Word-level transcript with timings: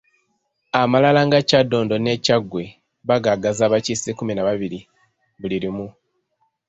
Amalala 0.81 1.21
nga 1.27 1.39
Kyaddondo 1.47 1.95
n'e 1.99 2.13
Kyaggwe 2.25 2.63
bagaagaza 3.07 3.61
abakiise 3.65 4.09
kkumi 4.13 4.33
na 4.35 4.45
babiri 4.47 4.79
buli 5.39 5.57
limu. 5.63 5.87